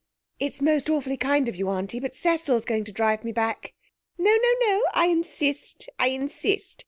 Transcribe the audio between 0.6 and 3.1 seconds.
most awfully kind of you, Auntie, but Cecil's going to